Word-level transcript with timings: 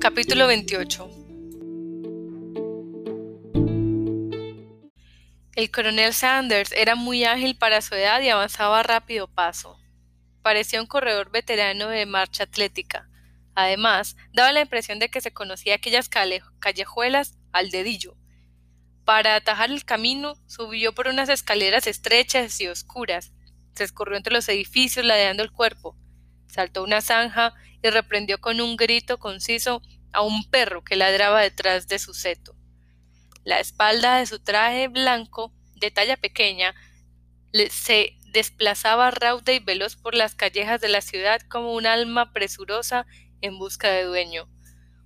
Capítulo 0.00 0.46
28 0.46 1.10
El 5.54 5.70
coronel 5.70 6.14
Sanders 6.14 6.72
era 6.72 6.94
muy 6.94 7.24
ágil 7.24 7.54
para 7.58 7.82
su 7.82 7.94
edad 7.94 8.22
y 8.22 8.30
avanzaba 8.30 8.80
a 8.80 8.82
rápido 8.82 9.28
paso. 9.28 9.78
Parecía 10.40 10.80
un 10.80 10.86
corredor 10.86 11.30
veterano 11.30 11.88
de 11.88 12.06
marcha 12.06 12.44
atlética. 12.44 13.10
Además, 13.54 14.16
daba 14.32 14.52
la 14.52 14.62
impresión 14.62 15.00
de 15.00 15.10
que 15.10 15.20
se 15.20 15.34
conocía 15.34 15.74
aquellas 15.74 16.08
callejuelas 16.08 17.36
al 17.52 17.70
dedillo. 17.70 18.16
Para 19.04 19.34
atajar 19.34 19.68
el 19.68 19.84
camino, 19.84 20.36
subió 20.46 20.94
por 20.94 21.08
unas 21.08 21.28
escaleras 21.28 21.86
estrechas 21.86 22.58
y 22.62 22.68
oscuras. 22.68 23.32
Se 23.74 23.84
escurrió 23.84 24.16
entre 24.16 24.32
los 24.32 24.48
edificios 24.48 25.04
ladeando 25.04 25.42
el 25.42 25.52
cuerpo. 25.52 25.94
Saltó 26.50 26.82
una 26.82 27.00
zanja 27.00 27.54
y 27.82 27.90
reprendió 27.90 28.40
con 28.40 28.60
un 28.60 28.76
grito 28.76 29.18
conciso 29.18 29.82
a 30.12 30.22
un 30.22 30.48
perro 30.50 30.82
que 30.82 30.96
ladraba 30.96 31.40
detrás 31.40 31.86
de 31.86 31.98
su 31.98 32.12
seto. 32.12 32.56
La 33.44 33.60
espalda 33.60 34.18
de 34.18 34.26
su 34.26 34.40
traje 34.40 34.88
blanco, 34.88 35.52
de 35.76 35.90
talla 35.90 36.16
pequeña, 36.16 36.74
se 37.70 38.16
desplazaba 38.32 39.10
rauda 39.10 39.52
y 39.52 39.60
veloz 39.60 39.96
por 39.96 40.14
las 40.14 40.34
callejas 40.34 40.80
de 40.80 40.88
la 40.88 41.00
ciudad 41.00 41.40
como 41.42 41.74
un 41.74 41.86
alma 41.86 42.32
presurosa 42.32 43.06
en 43.40 43.58
busca 43.58 43.88
de 43.90 44.04
dueño. 44.04 44.48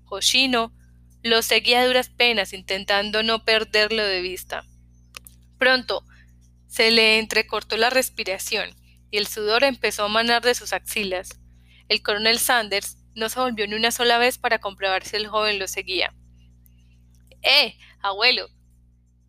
Hoshino 0.06 0.74
lo 1.22 1.42
seguía 1.42 1.80
a 1.80 1.86
duras 1.86 2.08
penas, 2.10 2.52
intentando 2.52 3.22
no 3.22 3.44
perderlo 3.44 4.02
de 4.02 4.20
vista. 4.20 4.64
Pronto 5.58 6.04
se 6.66 6.90
le 6.90 7.18
entrecortó 7.18 7.76
la 7.76 7.88
respiración 7.88 8.74
y 9.14 9.18
el 9.18 9.28
sudor 9.28 9.62
empezó 9.62 10.02
a 10.02 10.08
manar 10.08 10.42
de 10.42 10.56
sus 10.56 10.72
axilas. 10.72 11.38
El 11.88 12.02
coronel 12.02 12.40
Sanders 12.40 12.98
no 13.14 13.28
se 13.28 13.38
volvió 13.38 13.64
ni 13.68 13.74
una 13.74 13.92
sola 13.92 14.18
vez 14.18 14.38
para 14.38 14.58
comprobar 14.58 15.04
si 15.04 15.14
el 15.14 15.28
joven 15.28 15.60
lo 15.60 15.68
seguía. 15.68 16.12
¡Eh, 17.42 17.78
abuelo! 18.02 18.48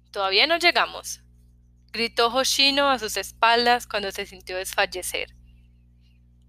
Todavía 0.09 0.47
no 0.47 0.58
llegamos 0.58 1.22
gritó 1.94 2.27
Hoshino 2.27 2.89
a 2.89 2.97
sus 2.97 3.16
espaldas 3.16 3.86
cuando 3.86 4.11
se 4.11 4.25
sintió 4.25 4.58
desfallecer. 4.58 5.33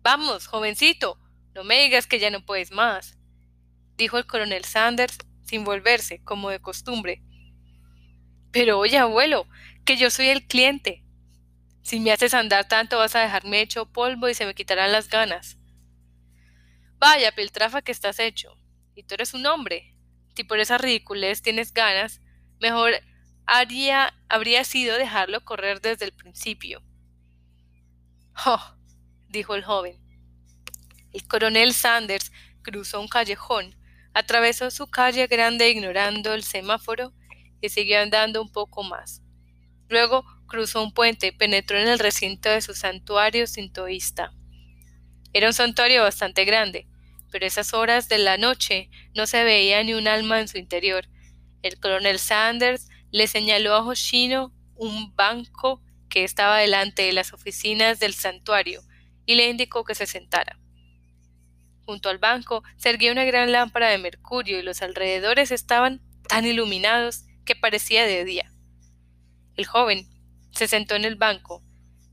Vamos, 0.03 0.47
jovencito, 0.47 1.21
no 1.55 1.63
me 1.63 1.83
digas 1.83 2.07
que 2.07 2.19
ya 2.19 2.31
no 2.31 2.45
puedes 2.45 2.73
más, 2.73 3.19
dijo 3.99 4.17
el 4.17 4.27
coronel 4.27 4.65
Sanders 4.65 5.19
sin 5.45 5.63
volverse, 5.63 6.25
como 6.25 6.49
de 6.49 6.59
costumbre. 6.59 7.23
Pero 8.51 8.79
oye, 8.79 8.97
abuelo, 8.97 9.47
que 9.85 9.99
yo 9.99 10.09
soy 10.09 10.29
el 10.29 10.49
cliente. 10.49 11.05
Si 11.87 12.01
me 12.01 12.11
haces 12.11 12.35
andar 12.35 12.67
tanto 12.67 12.99
vas 12.99 13.15
a 13.15 13.21
dejarme 13.21 13.61
hecho 13.61 13.87
polvo 13.87 14.29
y 14.29 14.35
se 14.35 14.45
me 14.45 14.57
quitarán 14.57 14.91
las 14.91 15.09
ganas. 15.09 15.57
Vaya, 16.99 17.31
piltrafa 17.31 17.81
que 17.81 17.93
estás 17.93 18.19
hecho. 18.19 18.59
Y 18.97 19.05
tú 19.05 19.15
eres 19.15 19.35
un 19.35 19.47
hombre. 19.47 19.95
Si 20.35 20.43
por 20.43 20.59
esa 20.59 20.79
ridiculez 20.79 21.43
tienes 21.43 21.73
ganas, 21.73 22.21
mejor 22.61 22.95
haría, 23.47 24.13
habría 24.29 24.65
sido 24.65 24.99
dejarlo 24.99 25.45
correr 25.45 25.81
desde 25.81 26.07
el 26.07 26.13
principio. 26.13 26.83
Oh, 28.45 28.75
dijo 29.29 29.55
el 29.55 29.63
joven. 29.63 30.03
El 31.13 31.29
coronel 31.29 31.73
Sanders 31.73 32.33
cruzó 32.63 33.01
un 33.01 33.07
callejón, 33.07 33.77
atravesó 34.13 34.73
su 34.73 34.91
calle 34.91 35.29
grande 35.29 35.71
ignorando 35.71 36.35
el 36.35 36.43
semáforo 36.43 37.13
y 37.61 37.69
siguió 37.69 38.01
andando 38.01 38.43
un 38.43 38.51
poco 38.51 38.83
más. 38.83 39.23
Luego 39.89 40.25
cruzó 40.47 40.83
un 40.83 40.93
puente 40.93 41.29
y 41.29 41.33
penetró 41.33 41.79
en 41.79 41.89
el 41.89 41.99
recinto 41.99 42.49
de 42.49 42.63
su 42.63 42.75
santuario 42.75 43.47
sintoísta. 43.47 44.33
Era 45.33 45.49
un 45.49 45.53
santuario 45.53 46.03
bastante 46.03 46.45
grande, 46.45 46.87
pero 47.31 47.47
esas 47.47 47.75
horas 47.75 48.09
de 48.09 48.19
la 48.19 48.39
noche 48.39 48.91
no 49.15 49.27
se 49.27 49.45
veía 49.45 49.83
ni 49.83 49.95
un 49.95 50.09
alma 50.09 50.41
en 50.41 50.49
su 50.49 50.59
interior. 50.59 51.09
El 51.63 51.79
coronel 51.79 52.19
Sanders 52.19 52.89
le 53.11 53.27
señaló 53.27 53.75
a 53.75 53.85
Hoshino 53.85 54.53
un 54.75 55.15
banco 55.15 55.83
que 56.09 56.25
estaba 56.25 56.59
delante 56.59 57.03
de 57.03 57.13
las 57.13 57.33
oficinas 57.33 57.99
del 57.99 58.15
santuario 58.15 58.81
y 59.27 59.35
le 59.35 59.51
indicó 59.51 59.85
que 59.85 59.95
se 59.95 60.07
sentara. 60.07 60.59
Junto 61.85 62.09
al 62.09 62.19
banco 62.19 62.63
se 62.77 62.91
erguía 62.91 63.13
una 63.13 63.25
gran 63.25 63.53
lámpara 63.53 63.89
de 63.89 63.99
mercurio 63.99 64.59
y 64.59 64.63
los 64.63 64.83
alrededores 64.83 65.51
estaban 65.51 66.03
tan 66.29 66.47
iluminados 66.47 67.25
que 67.45 67.55
parecía 67.55 68.05
de 68.07 68.25
día. 68.25 68.56
El 69.57 69.67
joven 69.67 70.09
se 70.51 70.69
sentó 70.69 70.95
en 70.95 71.05
el 71.05 71.17
banco, 71.17 71.63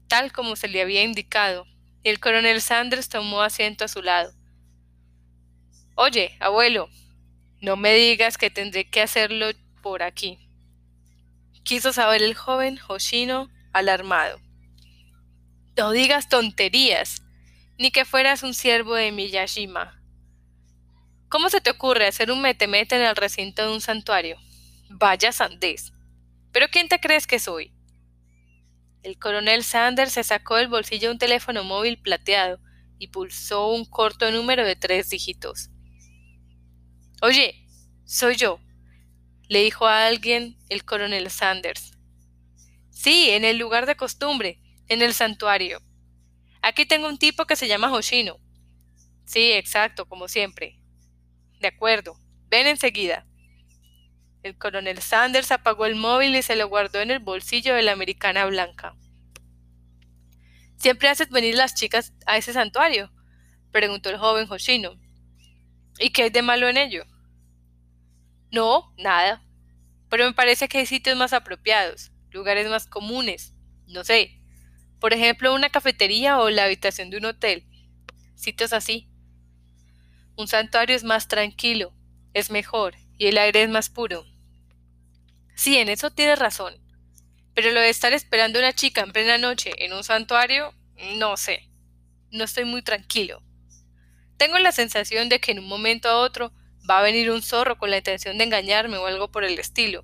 tal 0.08 0.32
como 0.32 0.56
se 0.56 0.68
le 0.68 0.82
había 0.82 1.04
indicado, 1.04 1.66
y 2.04 2.10
el 2.10 2.20
coronel 2.20 2.62
Sanders 2.62 3.10
tomó 3.10 3.42
asiento 3.42 3.86
a 3.86 3.88
su 3.88 4.02
lado. 4.02 4.34
Oye, 5.96 6.36
abuelo, 6.40 6.90
no 7.62 7.76
me 7.76 7.94
digas 7.94 8.38
que 8.38 8.50
tendré 8.50 8.90
que 8.90 9.02
hacerlo 9.02 9.48
por 9.82 10.04
aquí 10.04 10.44
quiso 11.64 11.94
saber 11.94 12.22
el 12.22 12.36
joven 12.36 12.78
Hoshino, 12.88 13.50
alarmado. 13.72 14.40
No 15.78 15.92
digas 15.92 16.30
tonterías, 16.30 17.24
ni 17.80 17.90
que 17.90 18.06
fueras 18.06 18.44
un 18.44 18.54
siervo 18.54 18.94
de 18.96 19.12
Miyashima. 19.12 20.00
¿Cómo 21.30 21.50
se 21.50 21.62
te 21.62 21.72
ocurre 21.72 22.06
hacer 22.06 22.32
un 22.32 22.42
metemete 22.42 22.96
en 22.96 23.02
el 23.02 23.16
recinto 23.16 23.64
de 23.64 23.74
un 23.74 23.82
santuario? 23.82 24.38
Vaya 24.90 25.32
sandés. 25.32 25.92
¿Pero 26.54 26.68
quién 26.72 26.88
te 26.88 27.00
crees 27.00 27.28
que 27.28 27.40
soy? 27.40 27.74
El 29.02 29.20
coronel 29.20 29.64
Sanders 29.64 30.14
se 30.14 30.24
sacó 30.24 30.56
del 30.56 30.70
bolsillo 30.70 31.12
un 31.12 31.18
teléfono 31.18 31.64
móvil 31.64 32.00
plateado 32.00 32.60
y 33.00 33.08
pulsó 33.08 33.68
un 33.68 33.84
corto 33.84 34.32
número 34.32 34.64
de 34.64 34.78
tres 34.78 35.10
dígitos. 35.10 35.72
Oye, 37.22 37.68
soy 38.06 38.36
yo, 38.36 38.60
le 39.50 39.64
dijo 39.64 39.88
a 39.88 40.06
alguien 40.06 40.58
el 40.70 40.86
coronel 40.86 41.30
Sanders. 41.30 41.98
Sí, 42.92 43.32
en 43.32 43.44
el 43.44 43.58
lugar 43.58 43.86
de 43.86 43.98
costumbre, 43.98 44.62
en 44.88 45.02
el 45.02 45.14
santuario. 45.14 45.82
Aquí 46.62 46.86
tengo 46.86 47.10
un 47.10 47.18
tipo 47.18 47.46
que 47.46 47.56
se 47.56 47.68
llama 47.68 47.92
Hoshino. 47.92 48.40
Sí, 49.26 49.52
exacto, 49.52 50.06
como 50.06 50.28
siempre. 50.28 50.80
De 51.60 51.68
acuerdo, 51.68 52.14
ven 52.48 52.68
enseguida. 52.68 53.26
El 54.44 54.58
coronel 54.58 55.00
Sanders 55.00 55.54
apagó 55.54 55.86
el 55.86 55.96
móvil 55.96 56.36
y 56.36 56.42
se 56.42 56.58
lo 56.58 56.68
guardó 56.68 57.00
en 57.00 57.12
el 57.12 57.20
bolsillo 57.20 57.76
de 57.76 57.82
la 57.82 57.94
americana 57.94 58.46
blanca. 58.46 58.94
¿Siempre 60.76 61.08
haces 61.08 61.30
venir 61.30 61.56
las 61.56 61.76
chicas 61.76 62.14
a 62.26 62.36
ese 62.36 62.52
santuario? 62.52 63.10
preguntó 63.72 64.10
el 64.10 64.18
joven 64.18 64.46
Hoshino. 64.50 65.00
¿Y 65.98 66.10
qué 66.10 66.24
hay 66.24 66.30
de 66.30 66.42
malo 66.42 66.68
en 66.68 66.76
ello? 66.76 67.06
No, 68.52 68.94
nada. 68.98 69.42
Pero 70.10 70.26
me 70.26 70.34
parece 70.34 70.68
que 70.68 70.80
hay 70.80 70.86
sitios 70.86 71.16
más 71.18 71.32
apropiados, 71.32 72.12
lugares 72.30 72.70
más 72.70 72.86
comunes, 72.86 73.56
no 73.88 74.04
sé. 74.04 74.42
Por 75.00 75.14
ejemplo, 75.14 75.54
una 75.54 75.70
cafetería 75.70 76.40
o 76.40 76.50
la 76.50 76.66
habitación 76.66 77.10
de 77.10 77.18
un 77.18 77.26
hotel. 77.26 77.66
Sitios 78.36 78.74
así. 78.74 79.10
Un 80.36 80.50
santuario 80.50 80.98
es 80.98 81.06
más 81.06 81.30
tranquilo, 81.30 81.94
es 82.34 82.52
mejor 82.52 82.96
y 83.18 83.28
el 83.28 83.38
aire 83.38 83.64
es 83.64 83.70
más 83.70 83.90
puro. 83.90 84.33
Sí, 85.56 85.78
en 85.78 85.90
eso 85.90 86.12
tienes 86.12 86.40
razón. 86.40 86.76
Pero 87.56 87.72
lo 87.72 87.80
de 87.80 87.90
estar 87.90 88.14
esperando 88.14 88.60
a 88.60 88.64
una 88.64 88.74
chica 88.74 89.02
en 89.02 89.12
plena 89.12 89.38
noche 89.38 89.72
en 89.78 89.94
un 89.94 90.04
santuario, 90.04 90.74
no 91.18 91.38
sé. 91.38 91.70
No 92.32 92.44
estoy 92.44 92.66
muy 92.66 92.82
tranquilo. 92.82 93.44
Tengo 94.38 94.58
la 94.60 94.72
sensación 94.72 95.30
de 95.30 95.40
que 95.40 95.52
en 95.52 95.60
un 95.60 95.68
momento 95.68 96.10
a 96.10 96.18
otro 96.18 96.52
va 96.90 97.00
a 97.00 97.04
venir 97.04 97.32
un 97.32 97.42
zorro 97.42 97.78
con 97.78 97.92
la 97.92 97.98
intención 97.98 98.38
de 98.38 98.44
engañarme 98.44 98.98
o 98.98 99.06
algo 99.06 99.32
por 99.32 99.44
el 99.44 99.60
estilo. 99.60 100.04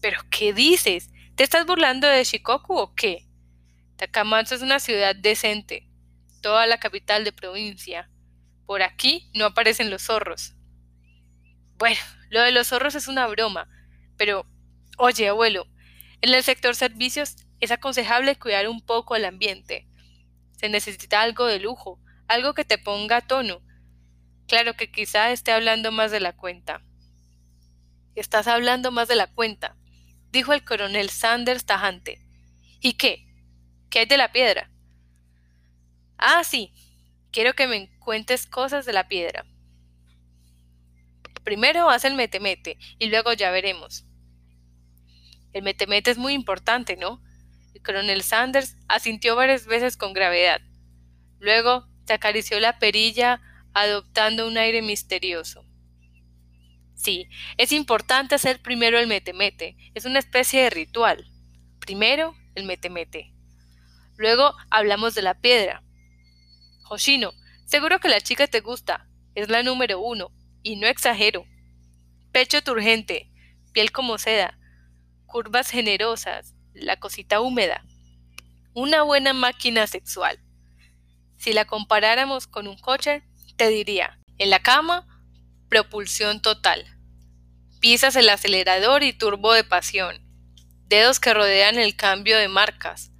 ¿Pero 0.00 0.20
qué 0.30 0.52
dices? 0.52 1.10
¿Te 1.36 1.44
estás 1.44 1.66
burlando 1.66 2.06
de 2.06 2.24
Shikoku 2.24 2.76
o 2.76 2.94
qué? 2.94 3.26
Takamatsu 3.96 4.56
es 4.56 4.62
una 4.62 4.78
ciudad 4.78 5.16
decente, 5.16 5.88
toda 6.42 6.66
la 6.66 6.78
capital 6.78 7.24
de 7.24 7.32
provincia. 7.32 8.10
Por 8.66 8.82
aquí 8.82 9.30
no 9.34 9.46
aparecen 9.46 9.90
los 9.90 10.02
zorros. 10.02 10.54
Bueno, 11.78 12.00
lo 12.30 12.42
de 12.42 12.52
los 12.52 12.68
zorros 12.68 12.94
es 12.94 13.08
una 13.08 13.26
broma, 13.26 13.68
pero, 14.16 14.46
oye, 14.98 15.28
abuelo, 15.28 15.66
en 16.20 16.34
el 16.34 16.42
sector 16.42 16.74
servicios 16.74 17.36
es 17.60 17.70
aconsejable 17.70 18.36
cuidar 18.36 18.68
un 18.68 18.80
poco 18.80 19.16
el 19.16 19.24
ambiente. 19.24 19.86
Se 20.58 20.68
necesita 20.68 21.22
algo 21.22 21.46
de 21.46 21.60
lujo, 21.60 22.00
algo 22.28 22.54
que 22.54 22.64
te 22.64 22.78
ponga 22.78 23.20
tono, 23.20 23.62
Claro 24.46 24.74
que 24.74 24.90
quizá 24.90 25.32
esté 25.32 25.50
hablando 25.50 25.90
más 25.90 26.10
de 26.12 26.20
la 26.20 26.32
cuenta. 26.32 26.82
Estás 28.14 28.46
hablando 28.46 28.92
más 28.92 29.08
de 29.08 29.16
la 29.16 29.26
cuenta, 29.26 29.76
dijo 30.30 30.52
el 30.52 30.64
coronel 30.64 31.10
Sanders 31.10 31.66
tajante. 31.66 32.20
¿Y 32.80 32.94
qué? 32.94 33.26
¿Qué 33.90 34.00
hay 34.00 34.06
de 34.06 34.16
la 34.16 34.30
piedra? 34.30 34.70
Ah, 36.16 36.44
sí. 36.44 36.72
Quiero 37.32 37.54
que 37.54 37.66
me 37.66 37.90
cuentes 37.98 38.46
cosas 38.46 38.86
de 38.86 38.92
la 38.92 39.08
piedra. 39.08 39.44
Primero 41.46 41.88
haz 41.88 42.04
el 42.04 42.16
metemete 42.16 42.76
y 42.98 43.06
luego 43.06 43.32
ya 43.32 43.52
veremos. 43.52 44.04
El 45.52 45.62
metemete 45.62 46.10
es 46.10 46.18
muy 46.18 46.32
importante, 46.32 46.96
¿no? 46.96 47.22
El 47.72 47.82
coronel 47.82 48.24
Sanders 48.24 48.76
asintió 48.88 49.36
varias 49.36 49.64
veces 49.64 49.96
con 49.96 50.12
gravedad. 50.12 50.60
Luego 51.38 51.86
se 52.04 52.14
acarició 52.14 52.58
la 52.58 52.80
perilla 52.80 53.40
adoptando 53.74 54.48
un 54.48 54.58
aire 54.58 54.82
misterioso. 54.82 55.64
Sí, 56.96 57.28
es 57.58 57.70
importante 57.70 58.34
hacer 58.34 58.60
primero 58.60 58.98
el 58.98 59.06
mete-mete. 59.06 59.76
Es 59.94 60.04
una 60.04 60.18
especie 60.18 60.64
de 60.64 60.70
ritual. 60.70 61.30
Primero, 61.78 62.34
el 62.56 62.64
mete-mete. 62.64 63.32
Luego 64.16 64.52
hablamos 64.68 65.14
de 65.14 65.22
la 65.22 65.40
piedra. 65.40 65.84
Hoshino, 66.90 67.34
seguro 67.66 68.00
que 68.00 68.08
la 68.08 68.20
chica 68.20 68.48
te 68.48 68.62
gusta. 68.62 69.06
Es 69.36 69.48
la 69.48 69.62
número 69.62 70.00
uno. 70.00 70.32
Y 70.66 70.74
no 70.74 70.88
exagero. 70.88 71.46
Pecho 72.32 72.60
turgente, 72.60 73.30
piel 73.72 73.92
como 73.92 74.18
seda, 74.18 74.58
curvas 75.26 75.70
generosas, 75.70 76.56
la 76.74 76.96
cosita 76.96 77.40
húmeda. 77.40 77.84
Una 78.74 79.02
buena 79.02 79.32
máquina 79.32 79.86
sexual. 79.86 80.40
Si 81.36 81.52
la 81.52 81.66
comparáramos 81.66 82.48
con 82.48 82.66
un 82.66 82.76
coche, 82.76 83.22
te 83.54 83.68
diría, 83.68 84.18
en 84.38 84.50
la 84.50 84.58
cama, 84.58 85.06
propulsión 85.68 86.42
total. 86.42 86.84
Pisas 87.78 88.16
el 88.16 88.28
acelerador 88.28 89.04
y 89.04 89.12
turbo 89.12 89.52
de 89.52 89.62
pasión. 89.62 90.16
Dedos 90.88 91.20
que 91.20 91.32
rodean 91.32 91.78
el 91.78 91.94
cambio 91.94 92.36
de 92.38 92.48
marcas. 92.48 93.12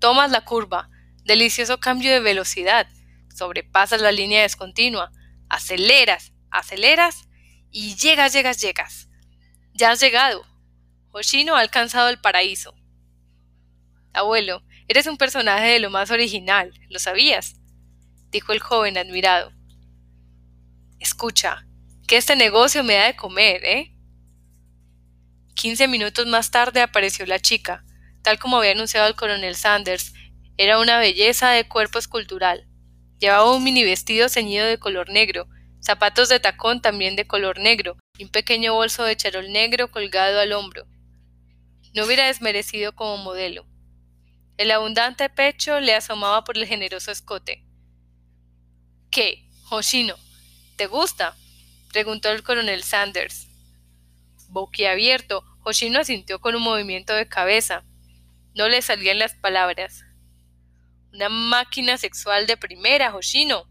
Tomas 0.00 0.30
la 0.30 0.44
curva, 0.44 0.90
delicioso 1.24 1.80
cambio 1.80 2.12
de 2.12 2.20
velocidad. 2.20 2.86
Sobrepasas 3.34 4.02
la 4.02 4.12
línea 4.12 4.42
descontinua. 4.42 5.12
Aceleras, 5.48 6.34
aceleras 6.50 7.28
y 7.70 7.96
llegas, 7.96 8.32
llegas, 8.32 8.60
llegas. 8.60 9.08
Ya 9.72 9.90
has 9.90 10.00
llegado. 10.00 10.44
Hoshino 11.12 11.56
ha 11.56 11.60
alcanzado 11.60 12.08
el 12.08 12.20
paraíso. 12.20 12.74
Abuelo, 14.12 14.62
eres 14.88 15.06
un 15.06 15.16
personaje 15.16 15.68
de 15.68 15.80
lo 15.80 15.90
más 15.90 16.10
original, 16.10 16.72
¿lo 16.88 16.98
sabías? 16.98 17.56
dijo 18.30 18.52
el 18.52 18.60
joven 18.60 18.96
admirado. 18.96 19.52
Escucha, 20.98 21.66
que 22.06 22.16
este 22.16 22.36
negocio 22.36 22.84
me 22.84 22.94
da 22.94 23.06
de 23.06 23.16
comer, 23.16 23.64
¿eh? 23.64 23.92
Quince 25.54 25.88
minutos 25.88 26.26
más 26.26 26.50
tarde 26.50 26.80
apareció 26.80 27.26
la 27.26 27.38
chica, 27.38 27.84
tal 28.22 28.38
como 28.38 28.56
había 28.56 28.72
anunciado 28.72 29.08
el 29.08 29.14
coronel 29.14 29.54
Sanders. 29.54 30.12
Era 30.56 30.78
una 30.78 30.98
belleza 30.98 31.50
de 31.50 31.68
cuerpo 31.68 31.98
escultural. 31.98 32.66
Llevaba 33.18 33.54
un 33.54 33.62
mini 33.62 33.84
vestido 33.84 34.28
ceñido 34.28 34.66
de 34.66 34.78
color 34.78 35.10
negro, 35.10 35.48
zapatos 35.80 36.28
de 36.28 36.40
tacón 36.40 36.80
también 36.82 37.16
de 37.16 37.26
color 37.26 37.58
negro, 37.58 37.96
y 38.16 38.24
un 38.24 38.30
pequeño 38.30 38.74
bolso 38.74 39.04
de 39.04 39.16
charol 39.16 39.50
negro 39.50 39.90
colgado 39.90 40.40
al 40.40 40.52
hombro. 40.52 40.86
No 41.94 42.04
hubiera 42.04 42.26
desmerecido 42.26 42.94
como 42.94 43.16
modelo. 43.16 43.66
El 44.56 44.70
abundante 44.70 45.30
pecho 45.30 45.80
le 45.80 45.94
asomaba 45.94 46.44
por 46.44 46.58
el 46.58 46.66
generoso 46.66 47.10
escote. 47.10 47.64
¿Qué? 49.10 49.48
Hoshino, 49.70 50.16
¿te 50.76 50.86
gusta? 50.86 51.36
preguntó 51.92 52.30
el 52.30 52.42
coronel 52.42 52.82
Sanders. 52.84 53.48
Boquiabierto, 54.48 55.44
Hoshino 55.64 56.00
asintió 56.00 56.40
con 56.40 56.54
un 56.54 56.62
movimiento 56.62 57.14
de 57.14 57.26
cabeza. 57.26 57.84
No 58.54 58.68
le 58.68 58.82
salían 58.82 59.18
las 59.18 59.34
palabras. 59.34 60.04
Una 61.12 61.28
máquina 61.28 61.96
sexual 61.96 62.46
de 62.46 62.56
primera, 62.56 63.14
Hoshino. 63.14 63.68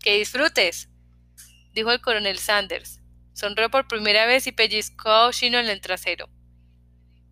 Que 0.00 0.18
disfrutes, 0.18 0.90
dijo 1.76 1.92
el 1.92 2.00
coronel 2.00 2.38
Sanders. 2.38 3.02
Sonrió 3.34 3.70
por 3.70 3.86
primera 3.86 4.24
vez 4.24 4.46
y 4.46 4.52
pellizcó 4.52 5.10
a 5.10 5.26
Hoshino 5.26 5.58
en 5.58 5.68
el 5.68 5.82
trasero. 5.82 6.30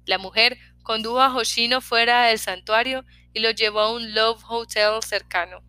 La 0.05 0.19
mujer 0.19 0.58
condujo 0.82 1.23
a 1.23 1.35
Hoshino 1.35 1.81
fuera 1.81 2.26
del 2.26 2.38
santuario 2.38 3.06
y 3.32 3.41
lo 3.41 3.50
llevó 3.52 3.81
a 3.81 3.93
un 3.94 4.14
Love 4.14 4.44
Hotel 4.46 5.02
cercano. 5.02 5.62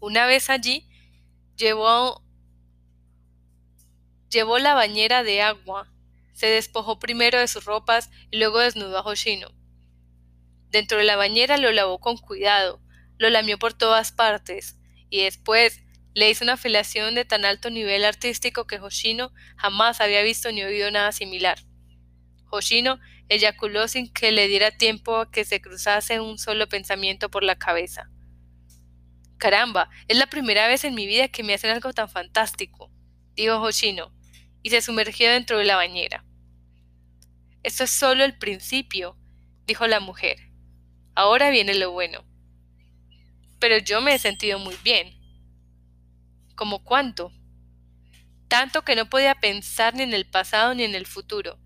Una 0.00 0.24
vez 0.24 0.48
allí, 0.48 0.88
llevó, 1.54 2.24
llevó 4.30 4.58
la 4.58 4.72
bañera 4.72 5.22
de 5.22 5.42
agua, 5.42 5.92
se 6.32 6.46
despojó 6.46 6.98
primero 6.98 7.38
de 7.38 7.46
sus 7.46 7.66
ropas 7.66 8.10
y 8.30 8.38
luego 8.38 8.60
desnudó 8.60 8.96
a 8.96 9.02
Hoshino. 9.02 9.48
Dentro 10.70 10.96
de 10.96 11.04
la 11.04 11.16
bañera 11.16 11.58
lo 11.58 11.70
lavó 11.72 12.00
con 12.00 12.16
cuidado, 12.16 12.80
lo 13.18 13.28
lamió 13.28 13.58
por 13.58 13.74
todas 13.74 14.12
partes 14.12 14.78
y 15.10 15.24
después 15.24 15.81
le 16.14 16.30
hizo 16.30 16.44
una 16.44 16.56
felación 16.56 17.14
de 17.14 17.24
tan 17.24 17.44
alto 17.44 17.70
nivel 17.70 18.04
artístico 18.04 18.66
que 18.66 18.78
Hoshino 18.78 19.32
jamás 19.56 20.00
había 20.00 20.22
visto 20.22 20.52
ni 20.52 20.62
oído 20.62 20.90
nada 20.90 21.12
similar. 21.12 21.58
Hoshino 22.50 22.98
eyaculó 23.28 23.88
sin 23.88 24.12
que 24.12 24.30
le 24.30 24.46
diera 24.46 24.70
tiempo 24.70 25.16
a 25.16 25.30
que 25.30 25.44
se 25.44 25.62
cruzase 25.62 26.20
un 26.20 26.38
solo 26.38 26.68
pensamiento 26.68 27.30
por 27.30 27.42
la 27.42 27.56
cabeza. 27.56 28.10
Caramba, 29.38 29.88
es 30.06 30.18
la 30.18 30.26
primera 30.26 30.68
vez 30.68 30.84
en 30.84 30.94
mi 30.94 31.06
vida 31.06 31.28
que 31.28 31.42
me 31.42 31.54
hacen 31.54 31.70
algo 31.70 31.92
tan 31.92 32.08
fantástico, 32.08 32.92
dijo 33.34 33.60
Hoshino, 33.60 34.14
y 34.62 34.70
se 34.70 34.82
sumergió 34.82 35.30
dentro 35.30 35.58
de 35.58 35.64
la 35.64 35.76
bañera. 35.76 36.24
Esto 37.62 37.84
es 37.84 37.90
solo 37.90 38.24
el 38.24 38.38
principio, 38.38 39.16
dijo 39.66 39.86
la 39.86 40.00
mujer. 40.00 40.36
Ahora 41.14 41.50
viene 41.50 41.74
lo 41.74 41.90
bueno. 41.90 42.24
Pero 43.58 43.78
yo 43.78 44.00
me 44.00 44.14
he 44.14 44.18
sentido 44.18 44.58
muy 44.58 44.76
bien. 44.84 45.21
¿Cómo 46.54 46.84
cuánto? 46.84 47.32
Tanto 48.48 48.82
que 48.82 48.96
no 48.96 49.08
podía 49.08 49.34
pensar 49.36 49.94
ni 49.94 50.02
en 50.02 50.12
el 50.12 50.28
pasado 50.28 50.74
ni 50.74 50.84
en 50.84 50.94
el 50.94 51.06
futuro. 51.06 51.58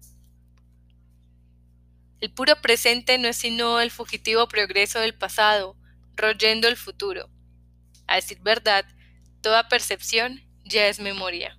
El 2.20 2.32
puro 2.32 2.60
presente 2.62 3.18
no 3.18 3.28
es 3.28 3.36
sino 3.36 3.80
el 3.80 3.90
fugitivo 3.90 4.48
progreso 4.48 5.00
del 5.00 5.14
pasado, 5.14 5.76
royendo 6.14 6.66
el 6.68 6.76
futuro. 6.76 7.28
A 8.06 8.16
decir 8.16 8.38
verdad, 8.40 8.86
toda 9.42 9.68
percepción 9.68 10.40
ya 10.64 10.88
es 10.88 10.98
memoria. 10.98 11.58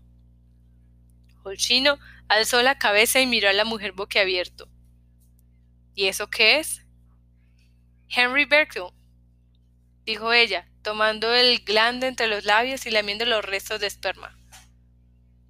Holchino 1.44 2.00
alzó 2.28 2.62
la 2.62 2.78
cabeza 2.78 3.22
y 3.22 3.28
miró 3.28 3.50
a 3.50 3.54
la 3.54 3.66
mujer 3.66 3.92
boquiabierto. 3.92 4.70
¿Y 5.94 6.08
eso 6.08 6.30
qué 6.30 6.60
es? 6.60 6.82
Henry 8.10 8.46
Berkeley, 8.46 8.90
dijo 10.06 10.32
ella, 10.32 10.70
tomando 10.88 11.34
el 11.36 11.66
glande 11.66 12.08
entre 12.08 12.28
los 12.28 12.46
labios 12.46 12.86
y 12.86 12.92
lamiendo 12.92 13.26
los 13.26 13.44
restos 13.44 13.82
de 13.82 13.88
esperma. 13.88 14.40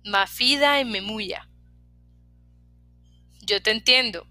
Mafida 0.03 0.79
y 0.79 0.85
memuya. 0.85 1.47
Yo 3.41 3.61
te 3.61 3.69
entiendo. 3.69 4.25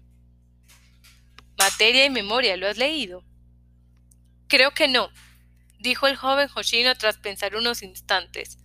Materia 1.57 2.03
y 2.03 2.09
memoria, 2.09 2.57
¿lo 2.57 2.67
has 2.67 2.77
leído? 2.77 3.23
Creo 4.49 4.73
que 4.73 4.89
no, 4.89 5.09
dijo 5.79 6.07
el 6.07 6.17
joven 6.17 6.49
Hoshino 6.53 6.93
tras 6.95 7.17
pensar 7.17 7.55
unos 7.55 7.83
instantes. 7.83 8.57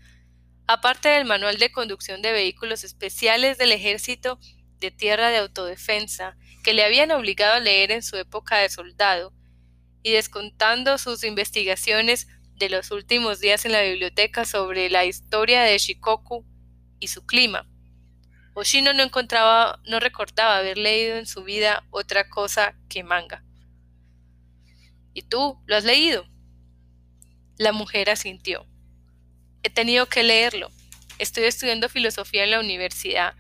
Aparte 0.67 1.11
del 1.11 1.27
manual 1.27 1.59
de 1.59 1.71
conducción 1.71 2.23
de 2.23 2.33
vehículos 2.33 2.83
especiales 2.83 3.57
del 3.57 3.71
ejército 3.71 4.41
de 4.81 4.91
tierra 4.91 5.29
de 5.29 5.37
autodefensa, 5.37 6.37
que 6.65 6.73
le 6.73 6.83
habían 6.83 7.13
obligado 7.13 7.55
a 7.55 7.61
leer 7.61 7.93
en 7.93 8.03
su 8.03 8.17
época 8.17 8.59
de 8.59 8.69
soldado, 8.69 9.33
y 10.03 10.13
descontando 10.13 10.99
sus 10.99 11.25
investigaciones 11.25 12.29
de 12.57 12.69
los 12.69 12.91
últimos 12.91 13.41
días 13.41 13.65
en 13.65 13.73
la 13.73 13.83
biblioteca 13.83 14.45
sobre 14.45 14.91
la 14.91 15.05
historia 15.05 15.63
de 15.63 15.79
Shikoku 15.79 16.45
y 17.01 17.09
su 17.09 17.27
clima. 17.27 17.69
Hoshino 18.55 18.93
no 18.93 19.03
encontraba, 19.03 19.81
no 19.87 19.99
recordaba 19.99 20.59
haber 20.59 20.77
leído 20.77 21.17
en 21.17 21.27
su 21.27 21.43
vida 21.43 21.85
otra 21.91 22.29
cosa 22.29 22.77
que 22.89 23.03
manga. 23.03 23.43
¿Y 25.15 25.23
tú 25.23 25.59
lo 25.67 25.77
has 25.77 25.85
leído? 25.85 26.27
La 27.57 27.73
mujer 27.73 28.11
asintió. 28.11 28.67
He 29.63 29.71
tenido 29.71 30.07
que 30.07 30.23
leerlo. 30.23 30.71
Estoy 31.19 31.45
estudiando 31.45 31.89
filosofía 31.89 32.45
en 32.45 32.51
la 32.51 32.61
universidad 32.61 33.35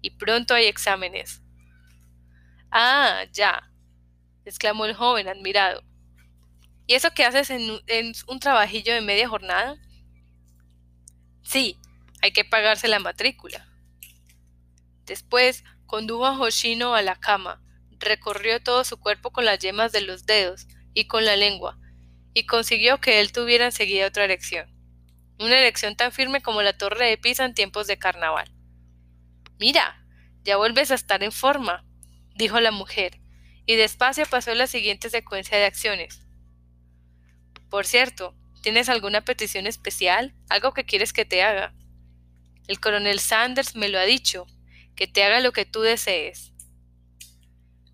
y 0.00 0.10
pronto 0.10 0.54
hay 0.54 0.66
exámenes. 0.66 1.42
Ah, 2.70 3.24
ya, 3.32 3.70
exclamó 4.44 4.86
el 4.86 4.94
joven 4.94 5.28
admirado. 5.28 5.82
¿Y 6.92 6.94
eso 6.94 7.14
qué 7.14 7.24
haces 7.24 7.48
en, 7.48 7.80
en 7.86 8.12
un 8.26 8.38
trabajillo 8.38 8.92
de 8.92 9.00
media 9.00 9.26
jornada? 9.26 9.78
Sí, 11.42 11.78
hay 12.20 12.32
que 12.34 12.44
pagarse 12.44 12.86
la 12.86 12.98
matrícula. 12.98 13.66
Después 15.06 15.64
condujo 15.86 16.26
a 16.26 16.38
Hoshino 16.38 16.94
a 16.94 17.00
la 17.00 17.16
cama, 17.16 17.62
recorrió 17.98 18.62
todo 18.62 18.84
su 18.84 19.00
cuerpo 19.00 19.30
con 19.30 19.46
las 19.46 19.58
yemas 19.58 19.90
de 19.92 20.02
los 20.02 20.26
dedos 20.26 20.66
y 20.92 21.06
con 21.06 21.24
la 21.24 21.34
lengua, 21.34 21.78
y 22.34 22.44
consiguió 22.44 23.00
que 23.00 23.20
él 23.20 23.32
tuviera 23.32 23.64
enseguida 23.64 24.08
otra 24.08 24.24
erección, 24.24 24.68
una 25.38 25.58
erección 25.58 25.96
tan 25.96 26.12
firme 26.12 26.42
como 26.42 26.60
la 26.60 26.76
torre 26.76 27.08
de 27.08 27.16
Pisa 27.16 27.46
en 27.46 27.54
tiempos 27.54 27.86
de 27.86 27.98
carnaval. 27.98 28.52
Mira, 29.58 30.04
ya 30.44 30.58
vuelves 30.58 30.90
a 30.90 30.96
estar 30.96 31.22
en 31.22 31.32
forma, 31.32 31.86
dijo 32.34 32.60
la 32.60 32.70
mujer, 32.70 33.18
y 33.64 33.76
despacio 33.76 34.26
pasó 34.26 34.54
la 34.54 34.66
siguiente 34.66 35.08
secuencia 35.08 35.56
de 35.56 35.64
acciones. 35.64 36.26
Por 37.72 37.86
cierto, 37.86 38.34
¿tienes 38.60 38.90
alguna 38.90 39.22
petición 39.22 39.66
especial? 39.66 40.34
¿Algo 40.50 40.74
que 40.74 40.84
quieres 40.84 41.14
que 41.14 41.24
te 41.24 41.42
haga? 41.42 41.72
El 42.68 42.78
coronel 42.80 43.18
Sanders 43.18 43.76
me 43.76 43.88
lo 43.88 43.98
ha 43.98 44.02
dicho, 44.02 44.46
que 44.94 45.06
te 45.06 45.24
haga 45.24 45.40
lo 45.40 45.52
que 45.52 45.64
tú 45.64 45.80
desees. 45.80 46.52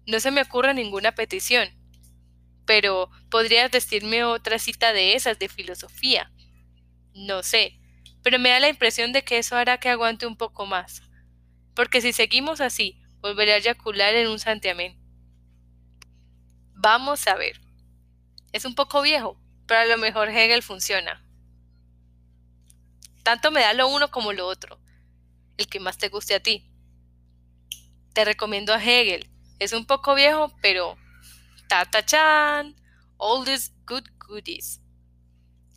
No 0.05 0.19
se 0.19 0.33
me 0.33 0.43
ocurre 0.43 0.75
ninguna 0.75 1.13
petición, 1.13 1.69
pero 2.67 3.09
podrías 3.31 3.71
decirme 3.71 4.25
otra 4.25 4.59
cita 4.59 4.93
de 4.93 5.15
esas 5.15 5.39
de 5.39 5.49
filosofía. 5.49 6.33
No 7.15 7.45
sé, 7.45 7.79
pero 8.25 8.41
me 8.41 8.49
da 8.49 8.59
la 8.59 8.71
impresión 8.71 9.13
de 9.13 9.23
que 9.23 9.39
eso 9.39 9.55
hará 9.55 9.79
que 9.79 9.91
aguante 9.91 10.27
un 10.27 10.37
poco 10.37 10.67
más. 10.67 11.03
Porque 11.77 12.01
si 12.01 12.13
seguimos 12.13 12.61
así, 12.61 13.01
volveré 13.21 13.53
a 13.53 13.59
eyacular 13.59 14.17
en 14.17 14.27
un 14.27 14.41
santiamén. 14.41 14.99
Vamos 16.75 17.29
a 17.29 17.37
ver. 17.37 17.61
Es 18.53 18.65
un 18.65 18.75
poco 18.75 19.03
viejo, 19.03 19.39
pero 19.69 19.81
a 19.81 19.85
lo 19.85 19.99
mejor 19.99 20.31
Hegel 20.31 20.63
funciona. 20.63 21.23
Tanto 23.23 23.51
me 23.51 23.61
da 23.61 23.75
lo 23.75 23.87
uno 23.87 24.11
como 24.11 24.33
lo 24.33 24.47
otro, 24.47 24.81
el 25.59 25.69
que 25.69 25.79
más 25.79 25.99
te 25.99 26.09
guste 26.09 26.35
a 26.35 26.41
ti. 26.41 26.73
Te 28.15 28.25
recomiendo 28.25 28.73
a 28.73 28.83
Hegel. 28.83 29.31
Es 29.59 29.75
un 29.75 29.85
poco 29.85 30.15
viejo, 30.15 30.57
pero 30.63 30.97
ta 31.69 31.87
chan, 32.05 32.75
all 33.19 33.45
these 33.45 33.71
good 33.87 34.09
goodies. 34.19 34.81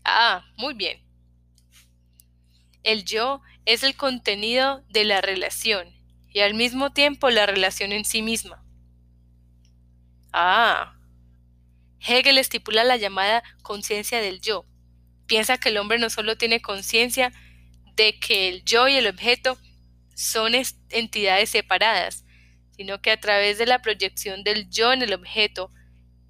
Ah, 0.06 0.46
muy 0.56 0.74
bien. 0.74 1.06
El 2.84 3.04
yo 3.04 3.42
es 3.66 3.84
el 3.84 3.98
contenido 3.98 4.84
de 4.90 5.04
la 5.04 5.20
relación 5.20 5.90
y 6.30 6.40
al 6.40 6.54
mismo 6.54 6.94
tiempo 6.94 7.30
la 7.30 7.46
relación 7.46 7.92
en 7.92 8.06
sí 8.06 8.22
misma. 8.22 8.64
Ah. 10.32 11.01
Hegel 12.06 12.38
estipula 12.38 12.84
la 12.84 12.98
llamada 12.98 13.44
conciencia 13.62 14.20
del 14.20 14.42
yo. 14.42 14.66
Piensa 15.28 15.58
que 15.58 15.70
el 15.70 15.78
hombre 15.78 16.00
no 16.00 16.10
solo 16.10 16.38
tiene 16.38 16.62
conciencia 16.62 17.32
de 17.96 18.20
que 18.20 18.50
el 18.50 18.64
yo 18.64 18.88
y 18.88 18.96
el 18.96 19.08
objeto 19.08 19.58
son 20.16 20.54
entidades 20.90 21.50
separadas, 21.50 22.26
sino 22.76 23.02
que 23.02 23.12
a 23.12 23.20
través 23.20 23.58
de 23.58 23.66
la 23.66 23.82
proyección 23.82 24.44
del 24.44 24.70
yo 24.70 24.92
en 24.94 25.02
el 25.02 25.14
objeto, 25.14 25.72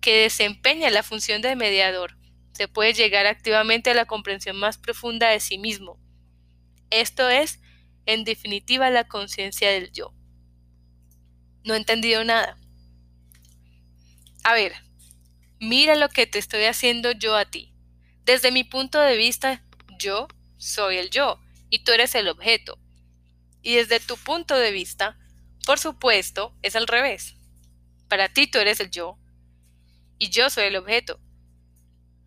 que 0.01 0.23
desempeña 0.23 0.89
la 0.89 1.03
función 1.03 1.41
de 1.41 1.55
mediador, 1.55 2.17
se 2.53 2.67
puede 2.67 2.93
llegar 2.93 3.25
activamente 3.25 3.91
a 3.91 3.93
la 3.93 4.05
comprensión 4.05 4.57
más 4.57 4.77
profunda 4.77 5.29
de 5.29 5.39
sí 5.39 5.57
mismo. 5.57 5.99
Esto 6.89 7.29
es, 7.29 7.59
en 8.05 8.23
definitiva, 8.23 8.89
la 8.89 9.07
conciencia 9.07 9.71
del 9.71 9.91
yo. 9.91 10.13
No 11.63 11.75
he 11.75 11.77
entendido 11.77 12.23
nada. 12.23 12.57
A 14.43 14.53
ver, 14.53 14.73
mira 15.61 15.95
lo 15.95 16.09
que 16.09 16.25
te 16.25 16.39
estoy 16.39 16.63
haciendo 16.63 17.11
yo 17.11 17.37
a 17.37 17.45
ti. 17.45 17.71
Desde 18.25 18.51
mi 18.51 18.63
punto 18.63 18.99
de 18.99 19.15
vista, 19.15 19.63
yo 19.99 20.27
soy 20.57 20.97
el 20.97 21.11
yo 21.11 21.39
y 21.69 21.83
tú 21.83 21.91
eres 21.91 22.15
el 22.15 22.27
objeto. 22.27 22.79
Y 23.61 23.75
desde 23.75 23.99
tu 23.99 24.17
punto 24.17 24.55
de 24.55 24.71
vista, 24.71 25.19
por 25.65 25.77
supuesto, 25.77 26.55
es 26.63 26.75
al 26.75 26.87
revés. 26.87 27.35
Para 28.09 28.27
ti 28.27 28.47
tú 28.47 28.57
eres 28.57 28.79
el 28.79 28.89
yo 28.89 29.19
y 30.17 30.29
yo 30.29 30.49
soy 30.49 30.65
el 30.65 30.77
objeto. 30.77 31.19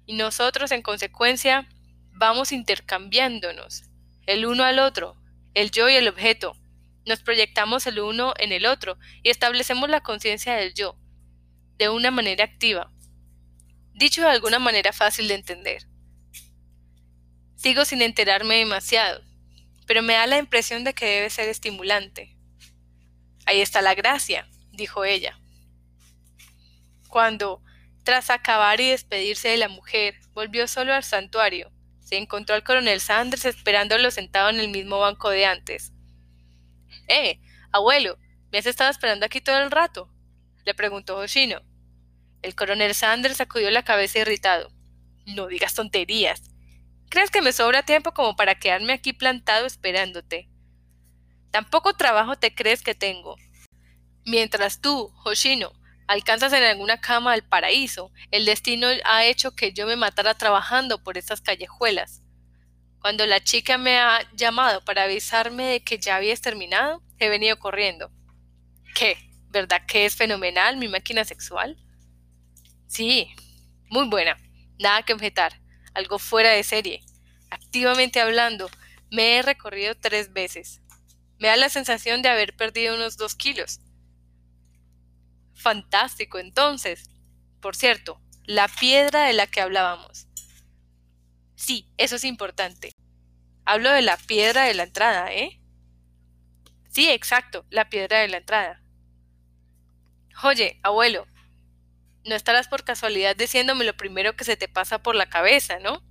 Y 0.07 0.15
nosotros, 0.15 0.71
en 0.71 0.83
consecuencia, 0.83 1.69
vamos 2.13 2.53
intercambiándonos, 2.53 3.83
el 4.27 4.47
uno 4.47 4.63
al 4.63 4.79
otro, 4.79 5.17
el 5.55 5.73
yo 5.73 5.89
y 5.89 5.95
el 5.97 6.07
objeto. 6.07 6.57
Nos 7.05 7.21
proyectamos 7.23 7.87
el 7.89 7.99
uno 7.99 8.33
en 8.39 8.53
el 8.53 8.65
otro 8.65 8.97
y 9.25 9.31
establecemos 9.31 9.91
la 9.91 10.03
conciencia 10.03 10.55
del 10.55 10.73
yo, 10.73 10.97
de 11.79 11.89
una 11.89 12.13
manera 12.13 12.45
activa. 12.45 12.94
Dicho 13.95 14.23
de 14.23 14.29
alguna 14.29 14.59
manera 14.59 14.93
fácil 14.93 15.29
de 15.29 15.35
entender. 15.35 15.87
Sigo 17.55 17.85
sin 17.85 18.03
enterarme 18.03 18.57
demasiado, 18.57 19.23
pero 19.87 20.03
me 20.03 20.15
da 20.15 20.27
la 20.27 20.39
impresión 20.39 20.83
de 20.83 20.95
que 20.95 21.07
debe 21.07 21.31
ser 21.31 21.49
estimulante. 21.49 22.37
Ahí 23.47 23.61
está 23.61 23.83
la 23.83 23.95
gracia, 23.95 24.49
dijo 24.73 25.05
ella. 25.05 25.39
Cuando, 27.09 27.63
tras 28.03 28.31
acabar 28.31 28.81
y 28.81 28.91
despedirse 28.91 29.49
de 29.49 29.59
la 29.59 29.69
mujer, 29.69 30.19
volvió 30.33 30.67
solo 30.67 30.93
al 30.93 31.05
santuario, 31.05 31.71
se 32.01 32.17
encontró 32.17 32.57
al 32.57 32.65
coronel 32.65 33.01
Sanders 33.01 33.45
esperándolo 33.45 34.11
sentado 34.11 34.51
en 34.51 34.59
el 34.59 34.71
mismo 34.71 34.99
banco 34.99 35.31
de 35.31 35.47
antes. 35.47 35.93
Eh, 37.07 37.41
abuelo, 37.71 38.19
¿me 38.51 38.59
has 38.59 38.67
estado 38.67 38.91
esperando 38.91 39.25
aquí 39.25 39.41
todo 39.41 39.59
el 39.63 39.71
rato? 39.71 40.13
le 40.65 40.75
preguntó 40.75 41.17
Hoshino. 41.17 41.63
El 42.45 42.55
coronel 42.55 42.95
Sanders 42.95 43.39
sacudió 43.39 43.71
la 43.71 43.85
cabeza 43.85 44.19
irritado. 44.19 44.71
No 45.25 45.47
digas 45.47 45.73
tonterías. 45.73 46.43
¿Crees 47.09 47.31
que 47.31 47.41
me 47.41 47.55
sobra 47.55 47.85
tiempo 47.85 48.13
como 48.13 48.37
para 48.37 48.55
quedarme 48.55 48.93
aquí 48.93 49.15
plantado 49.15 49.65
esperándote? 49.65 50.51
Tampoco 51.51 51.95
trabajo 51.95 52.37
te 52.37 52.55
crees 52.55 52.83
que 52.83 52.95
tengo. 52.95 53.37
Mientras 54.27 54.83
tú, 54.83 55.11
Hoshino, 55.25 55.73
alcanzas 56.07 56.53
en 56.53 56.65
alguna 56.65 57.01
cama 57.01 57.33
al 57.33 57.49
paraíso, 57.49 58.13
el 58.31 58.45
destino 58.45 58.89
ha 59.07 59.25
hecho 59.25 59.53
que 59.57 59.73
yo 59.73 59.87
me 59.87 59.97
matara 59.97 60.35
trabajando 60.35 61.03
por 61.03 61.17
estas 61.17 61.41
callejuelas. 61.41 62.23
Cuando 63.01 63.25
la 63.25 63.43
chica 63.43 63.79
me 63.79 63.97
ha 63.97 64.21
llamado 64.35 64.85
para 64.85 65.05
avisarme 65.05 65.65
de 65.65 65.83
que 65.83 65.97
ya 65.97 66.17
habías 66.17 66.43
terminado, 66.43 67.03
he 67.19 67.31
venido 67.31 67.59
corriendo. 67.59 68.11
¿Qué? 68.95 69.17
¿Verdad 69.49 69.87
que 69.87 70.05
es 70.05 70.15
fenomenal 70.15 70.77
mi 70.77 70.89
máquina 70.89 71.25
sexual? 71.25 71.79
Sí, 72.95 73.35
muy 73.91 74.07
buena. 74.09 74.39
Nada 74.79 75.03
que 75.03 75.15
objetar. 75.15 75.61
Algo 75.95 76.21
fuera 76.21 76.51
de 76.51 76.63
serie. 76.63 77.03
Activamente 77.51 78.21
hablando, 78.21 78.71
me 79.11 79.37
he 79.37 79.43
recorrido 79.43 79.97
tres 79.97 80.33
veces. 80.33 80.81
Me 81.41 81.49
da 81.49 81.57
la 81.57 81.71
sensación 81.71 82.23
de 82.23 82.29
haber 82.29 82.55
perdido 82.55 82.95
unos 82.95 83.17
dos 83.17 83.35
kilos. 83.35 83.81
Fantástico, 85.55 86.39
entonces. 86.39 87.11
Por 87.61 87.75
cierto, 87.75 88.21
la 88.45 88.69
piedra 88.69 89.25
de 89.25 89.33
la 89.33 89.49
que 89.49 89.61
hablábamos. 89.61 90.29
Sí, 91.57 91.93
eso 91.97 92.15
es 92.15 92.23
importante. 92.23 92.93
Hablo 93.65 93.91
de 93.91 94.03
la 94.03 94.17
piedra 94.19 94.67
de 94.67 94.75
la 94.75 94.85
entrada, 94.85 95.33
¿eh? 95.33 95.61
Sí, 96.91 97.11
exacto, 97.11 97.67
la 97.71 97.89
piedra 97.89 98.21
de 98.21 98.29
la 98.29 98.37
entrada. 98.37 98.81
Oye, 100.45 100.79
abuelo, 100.85 101.27
no 102.25 102.35
estarás 102.35 102.69
por 102.69 102.85
casualidad 102.85 103.37
diciéndome 103.37 103.85
lo 103.85 103.97
primero 103.97 104.35
que 104.37 104.45
se 104.45 104.57
te 104.57 104.69
pasa 104.69 105.03
por 105.03 105.15
la 105.15 105.29
cabeza, 105.29 105.79
¿no? 105.79 106.03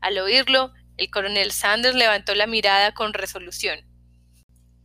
Al 0.00 0.18
oírlo, 0.18 0.72
el 0.96 1.10
coronel 1.10 1.52
Sanders 1.52 1.96
levantó 1.96 2.34
la 2.34 2.46
mirada 2.46 2.92
con 2.92 3.12
resolución. 3.12 3.80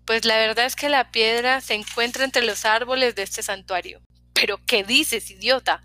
Pues 0.05 0.25
la 0.25 0.37
verdad 0.37 0.65
es 0.65 0.75
que 0.75 0.89
la 0.89 1.11
piedra 1.11 1.61
se 1.61 1.75
encuentra 1.75 2.23
entre 2.25 2.43
los 2.43 2.65
árboles 2.65 3.15
de 3.15 3.23
este 3.23 3.41
santuario. 3.41 4.01
Pero 4.33 4.59
¿qué 4.65 4.83
dices, 4.83 5.29
idiota? 5.29 5.83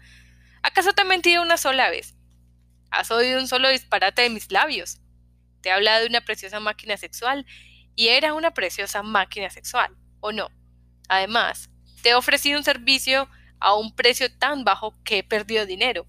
¿Acaso 0.62 0.92
te 0.92 1.02
he 1.02 1.04
mentido 1.04 1.42
una 1.42 1.56
sola 1.56 1.90
vez? 1.90 2.14
¿Has 2.90 3.10
oído 3.10 3.38
un 3.38 3.48
solo 3.48 3.68
disparate 3.68 4.22
de 4.22 4.30
mis 4.30 4.50
labios? 4.50 4.98
Te 5.60 5.68
he 5.68 5.72
hablado 5.72 6.00
de 6.00 6.08
una 6.08 6.22
preciosa 6.22 6.58
máquina 6.58 6.96
sexual 6.96 7.46
y 7.94 8.08
era 8.08 8.34
una 8.34 8.52
preciosa 8.52 9.02
máquina 9.02 9.50
sexual, 9.50 9.94
¿o 10.20 10.32
no? 10.32 10.50
Además, 11.08 11.70
te 12.02 12.10
he 12.10 12.14
ofrecido 12.14 12.58
un 12.58 12.64
servicio 12.64 13.28
a 13.60 13.74
un 13.74 13.94
precio 13.94 14.32
tan 14.36 14.64
bajo 14.64 14.94
que 15.04 15.18
he 15.18 15.24
perdido 15.24 15.66
dinero. 15.66 16.06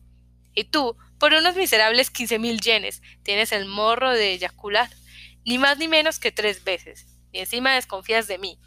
Y 0.54 0.66
tú, 0.66 0.98
por 1.20 1.34
unos 1.34 1.56
miserables 1.56 2.10
quince 2.10 2.40
mil 2.40 2.60
yenes, 2.60 3.02
tienes 3.24 3.52
el 3.52 3.66
morro 3.66 4.12
de 4.12 4.34
eyacular, 4.34 4.90
ni 5.46 5.58
más 5.58 5.78
ni 5.78 5.88
menos 5.88 6.20
que 6.20 6.32
tres 6.32 6.64
veces 6.64 7.10
y 7.32 7.40
encima 7.40 7.76
desconfías 7.76 8.28
de 8.28 8.38
mí. 8.38 8.60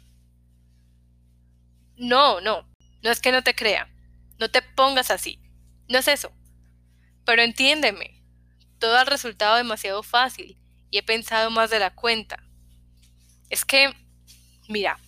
No, 1.95 2.41
no, 2.41 2.67
no 3.01 3.11
es 3.11 3.19
que 3.19 3.31
no 3.31 3.43
te 3.43 3.55
crea. 3.55 3.89
No 4.39 4.49
te 4.49 4.61
pongas 4.61 5.11
así. 5.11 5.39
No 5.87 5.99
es 5.99 6.07
eso. 6.07 6.31
Pero 7.25 7.41
entiéndeme. 7.41 8.21
Todo 8.79 8.97
ha 8.97 9.05
resultado 9.05 9.55
demasiado 9.55 10.03
fácil 10.03 10.57
y 10.89 10.97
he 10.97 11.03
pensado 11.03 11.49
más 11.51 11.69
de 11.69 11.79
la 11.79 11.93
cuenta. 11.93 12.43
Es 13.49 13.63
que, 13.63 13.93
mira, 14.67 14.99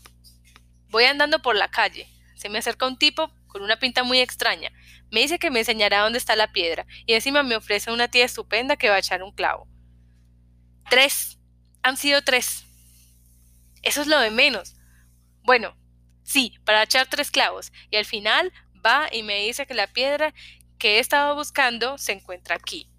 voy 0.89 1.05
andando 1.05 1.41
por 1.41 1.55
la 1.55 1.69
calle. 1.69 2.07
Se 2.35 2.49
me 2.49 2.59
acerca 2.59 2.87
un 2.87 2.97
tipo 2.97 3.31
con 3.55 3.63
una 3.63 3.79
pinta 3.79 4.03
muy 4.03 4.19
extraña. 4.19 4.69
Me 5.11 5.21
dice 5.21 5.39
que 5.39 5.49
me 5.49 5.59
enseñará 5.59 6.01
dónde 6.01 6.17
está 6.17 6.35
la 6.35 6.51
piedra 6.51 6.85
y 7.05 7.13
encima 7.13 7.41
me 7.41 7.55
ofrece 7.55 7.89
una 7.89 8.09
tía 8.09 8.25
estupenda 8.25 8.75
que 8.75 8.89
va 8.89 8.95
a 8.95 8.99
echar 8.99 9.23
un 9.23 9.31
clavo. 9.31 9.65
Tres. 10.89 11.39
Han 11.81 11.95
sido 11.95 12.21
tres. 12.21 12.65
Eso 13.81 14.01
es 14.01 14.07
lo 14.07 14.19
de 14.19 14.29
menos. 14.29 14.75
Bueno, 15.41 15.77
sí, 16.21 16.59
para 16.65 16.83
echar 16.83 17.07
tres 17.07 17.31
clavos. 17.31 17.71
Y 17.89 17.95
al 17.95 18.03
final 18.03 18.51
va 18.85 19.07
y 19.09 19.23
me 19.23 19.45
dice 19.45 19.65
que 19.65 19.73
la 19.73 19.87
piedra 19.87 20.33
que 20.77 20.97
he 20.97 20.99
estado 20.99 21.33
buscando 21.33 21.97
se 21.97 22.11
encuentra 22.11 22.57
aquí. 22.57 22.91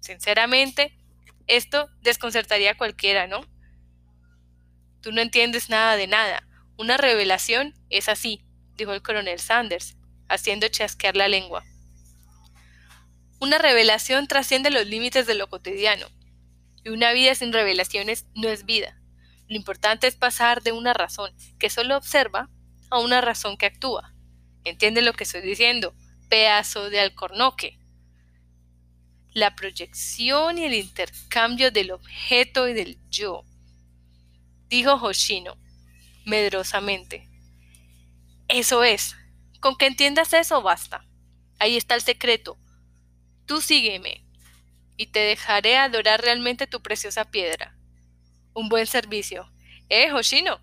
Sinceramente, 0.00 0.98
esto 1.46 1.88
desconcertaría 2.00 2.72
a 2.72 2.76
cualquiera, 2.76 3.28
¿no? 3.28 3.46
Tú 5.00 5.12
no 5.12 5.20
entiendes 5.20 5.68
nada 5.68 5.94
de 5.94 6.08
nada. 6.08 6.42
Una 6.76 6.96
revelación 6.96 7.72
es 7.88 8.08
así, 8.08 8.44
dijo 8.76 8.92
el 8.92 9.02
coronel 9.02 9.38
Sanders, 9.38 9.96
haciendo 10.28 10.68
chasquear 10.68 11.16
la 11.16 11.28
lengua. 11.28 11.64
Una 13.40 13.58
revelación 13.58 14.28
trasciende 14.28 14.70
los 14.70 14.86
límites 14.86 15.26
de 15.26 15.34
lo 15.34 15.48
cotidiano, 15.48 16.06
y 16.84 16.90
una 16.90 17.12
vida 17.12 17.34
sin 17.34 17.52
revelaciones 17.52 18.26
no 18.34 18.48
es 18.48 18.64
vida. 18.64 18.98
Lo 19.48 19.56
importante 19.56 20.06
es 20.06 20.16
pasar 20.16 20.62
de 20.62 20.72
una 20.72 20.94
razón 20.94 21.34
que 21.58 21.70
solo 21.70 21.96
observa 21.96 22.48
a 22.90 22.98
una 22.98 23.20
razón 23.20 23.56
que 23.56 23.66
actúa. 23.66 24.14
¿Entiende 24.64 25.02
lo 25.02 25.12
que 25.12 25.24
estoy 25.24 25.42
diciendo? 25.42 25.94
Pedazo 26.28 26.88
de 26.90 27.00
alcornoque. 27.00 27.78
la 29.34 29.54
proyección 29.56 30.58
y 30.58 30.64
el 30.64 30.74
intercambio 30.74 31.70
del 31.70 31.90
objeto 31.92 32.68
y 32.68 32.74
del 32.74 32.98
yo, 33.10 33.44
dijo 34.68 34.94
Hoshino, 34.94 35.56
medrosamente. 36.26 37.31
Eso 38.52 38.84
es, 38.84 39.16
con 39.60 39.76
que 39.76 39.86
entiendas 39.86 40.34
eso 40.34 40.60
basta. 40.60 41.06
Ahí 41.58 41.78
está 41.78 41.94
el 41.94 42.02
secreto. 42.02 42.58
Tú 43.46 43.62
sígueme, 43.62 44.26
y 44.96 45.06
te 45.06 45.20
dejaré 45.20 45.78
adorar 45.78 46.20
realmente 46.20 46.66
tu 46.66 46.82
preciosa 46.82 47.24
piedra. 47.24 47.74
Un 48.52 48.68
buen 48.68 48.86
servicio. 48.86 49.50
¿Eh, 49.88 50.12
Hoshino? 50.12 50.60